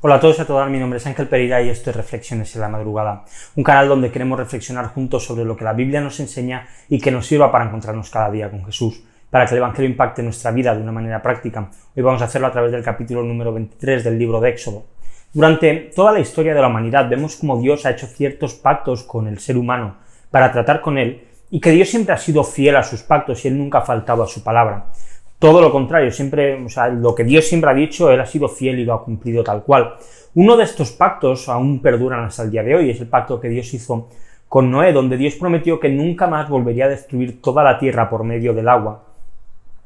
[0.00, 2.54] Hola a todos y a todas, mi nombre es Ángel Pereira y esto es Reflexiones
[2.54, 3.24] en la Madrugada,
[3.56, 7.10] un canal donde queremos reflexionar juntos sobre lo que la Biblia nos enseña y que
[7.10, 10.72] nos sirva para encontrarnos cada día con Jesús, para que el Evangelio impacte nuestra vida
[10.72, 11.68] de una manera práctica.
[11.96, 14.84] Hoy vamos a hacerlo a través del capítulo número 23 del libro de Éxodo.
[15.32, 19.26] Durante toda la historia de la humanidad vemos cómo Dios ha hecho ciertos pactos con
[19.26, 19.96] el ser humano
[20.30, 23.48] para tratar con él y que Dios siempre ha sido fiel a sus pactos y
[23.48, 24.92] él nunca ha faltado a su palabra.
[25.38, 28.48] Todo lo contrario, siempre, o sea, lo que Dios siempre ha dicho, Él ha sido
[28.48, 29.94] fiel y lo ha cumplido tal cual.
[30.34, 33.48] Uno de estos pactos aún perduran hasta el día de hoy, es el pacto que
[33.48, 34.08] Dios hizo
[34.48, 38.24] con Noé, donde Dios prometió que nunca más volvería a destruir toda la tierra por
[38.24, 39.04] medio del agua.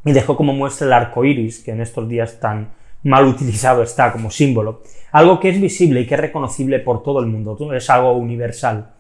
[0.05, 2.71] Y dejó como muestra el arco iris, que en estos días tan
[3.05, 4.83] mal utilizado está como símbolo.
[5.13, 8.91] Algo que es visible y que es reconocible por todo el mundo, es algo universal.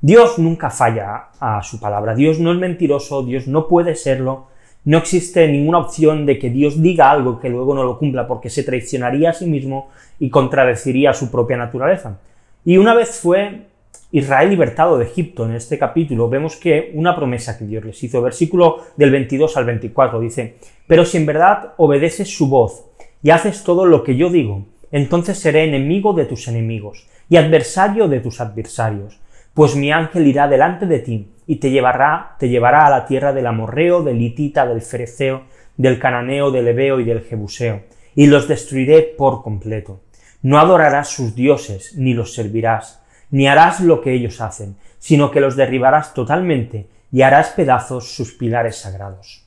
[0.00, 4.46] Dios nunca falla a su palabra, Dios no es mentiroso, Dios no puede serlo,
[4.84, 8.48] no existe ninguna opción de que Dios diga algo que luego no lo cumpla, porque
[8.48, 12.18] se traicionaría a sí mismo y contradeciría su propia naturaleza.
[12.64, 13.66] Y una vez fue
[14.12, 18.22] Israel libertado de Egipto, en este capítulo, vemos que una promesa que Dios les hizo,
[18.22, 22.86] versículo del 22 al 24, dice, Pero si en verdad obedeces su voz
[23.22, 28.08] y haces todo lo que yo digo, entonces seré enemigo de tus enemigos y adversario
[28.08, 29.20] de tus adversarios
[29.54, 33.32] pues mi ángel irá delante de ti y te llevará, te llevará a la tierra
[33.32, 35.42] del amorreo, del hitita, del fereceo,
[35.76, 37.82] del cananeo, del ebeo y del jebuseo,
[38.14, 40.00] y los destruiré por completo.
[40.42, 45.40] No adorarás sus dioses, ni los servirás, ni harás lo que ellos hacen, sino que
[45.40, 49.44] los derribarás totalmente y harás pedazos sus pilares sagrados.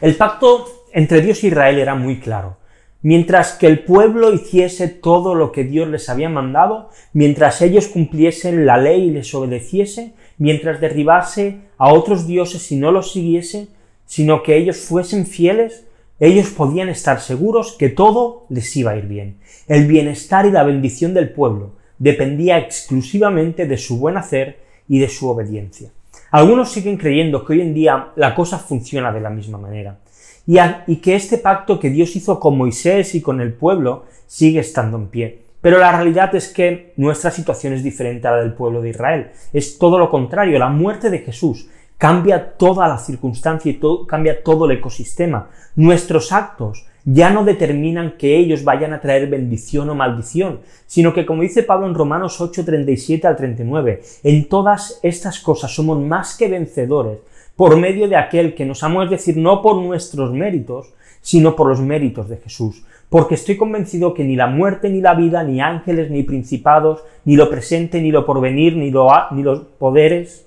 [0.00, 2.56] El pacto entre Dios e Israel era muy claro.
[3.04, 8.64] Mientras que el pueblo hiciese todo lo que Dios les había mandado, mientras ellos cumpliesen
[8.64, 13.68] la ley y les obedeciese, mientras derribase a otros dioses y no los siguiese,
[14.06, 15.84] sino que ellos fuesen fieles,
[16.18, 19.36] ellos podían estar seguros que todo les iba a ir bien.
[19.68, 25.10] El bienestar y la bendición del pueblo dependía exclusivamente de su buen hacer y de
[25.10, 25.90] su obediencia.
[26.30, 29.98] Algunos siguen creyendo que hoy en día la cosa funciona de la misma manera
[30.46, 34.96] y, que este pacto que Dios hizo con Moisés y con el pueblo sigue estando
[34.96, 35.38] en pie.
[35.60, 39.30] Pero la realidad es que nuestra situación es diferente a la del pueblo de Israel.
[39.52, 40.58] Es todo lo contrario.
[40.58, 45.48] La muerte de Jesús cambia toda la circunstancia y cambia todo el ecosistema.
[45.74, 51.26] Nuestros actos ya no determinan que ellos vayan a traer bendición o maldición, sino que
[51.26, 56.36] como dice Pablo en Romanos 8, 37 al 39, en todas estas cosas somos más
[56.36, 57.18] que vencedores
[57.56, 61.68] por medio de aquel que nos amó, es decir, no por nuestros méritos, sino por
[61.68, 62.84] los méritos de Jesús.
[63.08, 67.36] Porque estoy convencido que ni la muerte, ni la vida, ni ángeles, ni principados, ni
[67.36, 70.46] lo presente, ni lo porvenir, ni, ni los poderes,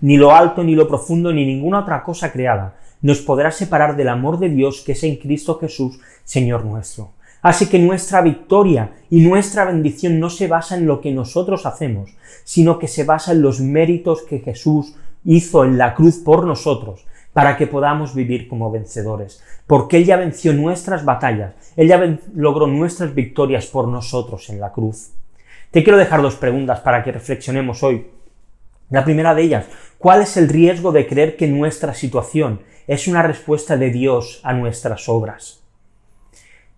[0.00, 4.08] ni lo alto, ni lo profundo, ni ninguna otra cosa creada, nos podrá separar del
[4.08, 7.12] amor de Dios que es en Cristo Jesús, Señor nuestro.
[7.40, 12.10] Así que nuestra victoria y nuestra bendición no se basa en lo que nosotros hacemos,
[12.42, 14.96] sino que se basa en los méritos que Jesús
[15.28, 20.16] hizo en la cruz por nosotros, para que podamos vivir como vencedores, porque Él ya
[20.16, 25.10] venció nuestras batallas, Él ya logró nuestras victorias por nosotros en la cruz.
[25.70, 28.06] Te quiero dejar dos preguntas para que reflexionemos hoy.
[28.88, 29.66] La primera de ellas,
[29.98, 34.54] ¿cuál es el riesgo de creer que nuestra situación es una respuesta de Dios a
[34.54, 35.62] nuestras obras?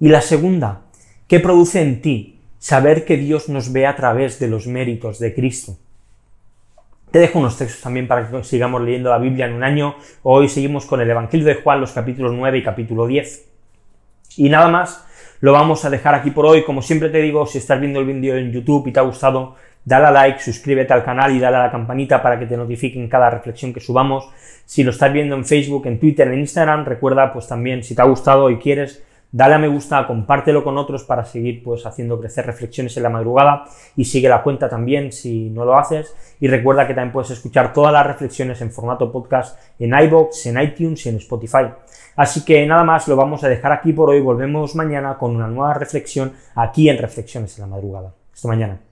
[0.00, 0.80] Y la segunda,
[1.28, 5.34] ¿qué produce en ti saber que Dios nos ve a través de los méritos de
[5.34, 5.76] Cristo?
[7.10, 9.96] Te dejo unos textos también para que sigamos leyendo la Biblia en un año.
[10.22, 13.48] Hoy seguimos con el Evangelio de Juan, los capítulos 9 y capítulo 10.
[14.36, 15.04] Y nada más,
[15.40, 16.62] lo vamos a dejar aquí por hoy.
[16.62, 19.56] Como siempre te digo, si estás viendo el vídeo en YouTube y te ha gustado,
[19.84, 23.08] dale a like, suscríbete al canal y dale a la campanita para que te notifiquen
[23.08, 24.30] cada reflexión que subamos.
[24.64, 28.02] Si lo estás viendo en Facebook, en Twitter, en Instagram, recuerda pues también si te
[28.02, 32.18] ha gustado y quieres dale a me gusta, compártelo con otros para seguir pues haciendo
[32.18, 33.64] crecer reflexiones en la madrugada
[33.96, 37.72] y sigue la cuenta también si no lo haces y recuerda que también puedes escuchar
[37.72, 41.66] todas las reflexiones en formato podcast en iBox, en iTunes y en Spotify.
[42.16, 45.46] Así que nada más, lo vamos a dejar aquí por hoy, volvemos mañana con una
[45.46, 48.12] nueva reflexión aquí en Reflexiones en la madrugada.
[48.32, 48.89] Hasta mañana.